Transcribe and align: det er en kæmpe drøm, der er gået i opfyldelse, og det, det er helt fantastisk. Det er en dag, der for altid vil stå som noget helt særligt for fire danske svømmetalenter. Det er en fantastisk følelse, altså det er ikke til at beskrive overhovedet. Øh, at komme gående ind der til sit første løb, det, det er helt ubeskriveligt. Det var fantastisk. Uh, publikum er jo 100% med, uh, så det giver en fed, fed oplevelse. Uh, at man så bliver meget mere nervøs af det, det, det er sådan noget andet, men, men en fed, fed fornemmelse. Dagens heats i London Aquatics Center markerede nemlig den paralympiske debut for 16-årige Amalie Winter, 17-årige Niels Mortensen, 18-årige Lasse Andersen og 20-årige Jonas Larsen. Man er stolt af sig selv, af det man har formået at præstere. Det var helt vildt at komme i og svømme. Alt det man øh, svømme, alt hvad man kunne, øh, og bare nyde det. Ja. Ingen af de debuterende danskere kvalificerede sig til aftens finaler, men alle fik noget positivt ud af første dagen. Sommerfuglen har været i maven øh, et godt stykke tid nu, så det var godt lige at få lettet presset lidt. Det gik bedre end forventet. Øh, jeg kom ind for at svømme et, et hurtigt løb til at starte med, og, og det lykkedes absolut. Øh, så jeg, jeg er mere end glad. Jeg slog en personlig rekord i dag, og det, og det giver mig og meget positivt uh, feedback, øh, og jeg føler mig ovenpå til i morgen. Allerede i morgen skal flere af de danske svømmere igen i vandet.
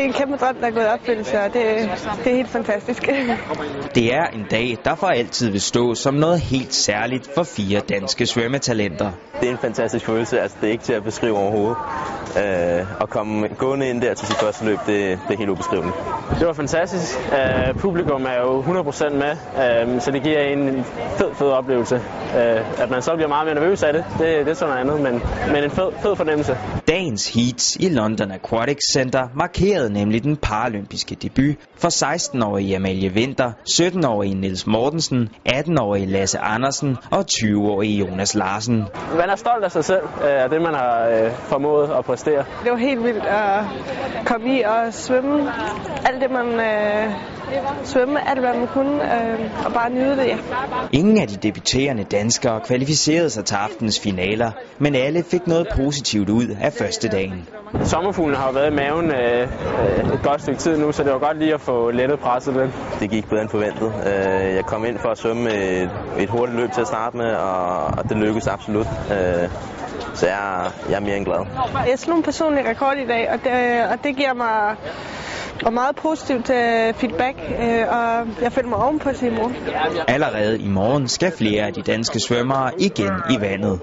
det 0.00 0.06
er 0.06 0.12
en 0.12 0.18
kæmpe 0.18 0.36
drøm, 0.36 0.54
der 0.54 0.66
er 0.66 0.70
gået 0.70 0.84
i 0.84 0.86
opfyldelse, 0.86 1.40
og 1.40 1.54
det, 1.54 1.62
det 2.24 2.32
er 2.32 2.36
helt 2.36 2.48
fantastisk. 2.48 3.06
Det 3.94 4.14
er 4.14 4.26
en 4.26 4.46
dag, 4.50 4.78
der 4.84 4.94
for 4.94 5.06
altid 5.06 5.50
vil 5.50 5.60
stå 5.60 5.94
som 5.94 6.14
noget 6.14 6.40
helt 6.40 6.74
særligt 6.74 7.30
for 7.34 7.42
fire 7.42 7.80
danske 7.80 8.26
svømmetalenter. 8.26 9.10
Det 9.40 9.48
er 9.48 9.52
en 9.52 9.58
fantastisk 9.58 10.06
følelse, 10.06 10.40
altså 10.40 10.56
det 10.60 10.68
er 10.68 10.72
ikke 10.72 10.84
til 10.84 10.92
at 10.92 11.04
beskrive 11.04 11.36
overhovedet. 11.36 11.76
Øh, 12.36 13.02
at 13.02 13.10
komme 13.10 13.48
gående 13.48 13.88
ind 13.88 14.00
der 14.02 14.14
til 14.14 14.26
sit 14.26 14.36
første 14.36 14.64
løb, 14.64 14.78
det, 14.86 15.18
det 15.28 15.34
er 15.34 15.38
helt 15.38 15.50
ubeskriveligt. 15.50 15.94
Det 16.38 16.46
var 16.46 16.52
fantastisk. 16.52 17.18
Uh, 17.32 17.80
publikum 17.80 18.24
er 18.24 18.40
jo 18.40 18.62
100% 18.62 19.08
med, 19.14 19.32
uh, 19.92 20.00
så 20.00 20.10
det 20.10 20.22
giver 20.22 20.40
en 20.40 20.84
fed, 21.18 21.34
fed 21.34 21.46
oplevelse. 21.46 21.96
Uh, 21.96 22.82
at 22.82 22.90
man 22.90 23.02
så 23.02 23.14
bliver 23.14 23.28
meget 23.28 23.46
mere 23.46 23.54
nervøs 23.54 23.82
af 23.82 23.92
det, 23.92 24.04
det, 24.18 24.46
det 24.46 24.48
er 24.48 24.54
sådan 24.54 24.74
noget 24.74 25.00
andet, 25.00 25.12
men, 25.12 25.22
men 25.52 25.64
en 25.64 25.70
fed, 25.70 25.92
fed 26.02 26.16
fornemmelse. 26.16 26.58
Dagens 26.88 27.34
heats 27.34 27.76
i 27.80 27.88
London 27.88 28.32
Aquatics 28.32 28.92
Center 28.92 29.28
markerede 29.34 29.89
nemlig 29.90 30.24
den 30.24 30.36
paralympiske 30.36 31.14
debut 31.14 31.56
for 31.76 31.88
16-årige 31.88 32.76
Amalie 32.76 33.10
Winter, 33.10 33.52
17-årige 33.70 34.34
Niels 34.34 34.66
Mortensen, 34.66 35.28
18-årige 35.48 36.06
Lasse 36.06 36.38
Andersen 36.38 36.96
og 37.10 37.24
20-årige 37.32 37.98
Jonas 37.98 38.34
Larsen. 38.34 38.76
Man 39.16 39.30
er 39.30 39.36
stolt 39.36 39.64
af 39.64 39.70
sig 39.70 39.84
selv, 39.84 40.02
af 40.22 40.50
det 40.50 40.62
man 40.62 40.74
har 40.74 41.30
formået 41.34 41.90
at 41.98 42.04
præstere. 42.04 42.44
Det 42.64 42.70
var 42.70 42.76
helt 42.76 43.04
vildt 43.04 43.26
at 43.26 43.64
komme 44.26 44.58
i 44.58 44.62
og 44.62 44.94
svømme. 44.94 45.52
Alt 46.06 46.22
det 46.22 46.30
man 46.30 46.46
øh, 46.46 47.12
svømme, 47.84 48.28
alt 48.30 48.40
hvad 48.40 48.54
man 48.54 48.66
kunne, 48.66 48.94
øh, 49.14 49.66
og 49.66 49.72
bare 49.72 49.90
nyde 49.90 50.16
det. 50.16 50.26
Ja. 50.26 50.36
Ingen 50.92 51.18
af 51.18 51.28
de 51.28 51.36
debuterende 51.36 52.04
danskere 52.04 52.60
kvalificerede 52.60 53.30
sig 53.30 53.44
til 53.44 53.54
aftens 53.54 54.00
finaler, 54.00 54.50
men 54.78 54.94
alle 54.94 55.24
fik 55.30 55.46
noget 55.46 55.66
positivt 55.76 56.28
ud 56.28 56.46
af 56.60 56.72
første 56.72 57.08
dagen. 57.08 57.48
Sommerfuglen 57.82 58.36
har 58.36 58.52
været 58.52 58.72
i 58.72 58.74
maven 58.74 59.10
øh, 59.10 60.14
et 60.14 60.20
godt 60.22 60.42
stykke 60.42 60.60
tid 60.60 60.78
nu, 60.78 60.92
så 60.92 61.02
det 61.04 61.12
var 61.12 61.18
godt 61.18 61.38
lige 61.38 61.54
at 61.54 61.60
få 61.60 61.90
lettet 61.90 62.18
presset 62.18 62.54
lidt. 62.54 62.70
Det 63.00 63.10
gik 63.10 63.28
bedre 63.28 63.42
end 63.42 63.50
forventet. 63.50 63.92
Øh, 64.06 64.54
jeg 64.54 64.64
kom 64.66 64.84
ind 64.84 64.98
for 64.98 65.08
at 65.08 65.18
svømme 65.18 65.54
et, 65.54 65.90
et 66.18 66.30
hurtigt 66.30 66.58
løb 66.60 66.72
til 66.72 66.80
at 66.80 66.86
starte 66.86 67.16
med, 67.16 67.34
og, 67.34 67.84
og 67.84 68.08
det 68.08 68.16
lykkedes 68.16 68.46
absolut. 68.46 68.86
Øh, 69.10 69.48
så 70.14 70.26
jeg, 70.26 70.70
jeg 70.90 70.96
er 70.96 71.00
mere 71.00 71.16
end 71.16 71.24
glad. 71.24 71.46
Jeg 71.88 71.98
slog 71.98 72.16
en 72.16 72.22
personlig 72.22 72.66
rekord 72.68 72.96
i 72.96 73.06
dag, 73.06 73.30
og 73.32 73.38
det, 73.44 73.52
og 73.92 74.04
det 74.04 74.16
giver 74.16 74.34
mig 74.34 74.76
og 75.66 75.72
meget 75.72 75.96
positivt 75.96 76.50
uh, 76.50 76.94
feedback, 77.00 77.38
øh, 77.38 77.84
og 77.88 78.28
jeg 78.42 78.52
føler 78.52 78.68
mig 78.68 78.78
ovenpå 78.78 79.12
til 79.12 79.28
i 79.28 79.30
morgen. 79.30 79.56
Allerede 80.08 80.58
i 80.60 80.68
morgen 80.68 81.08
skal 81.08 81.32
flere 81.32 81.66
af 81.66 81.72
de 81.72 81.82
danske 81.82 82.20
svømmere 82.20 82.70
igen 82.78 83.12
i 83.30 83.40
vandet. 83.40 83.80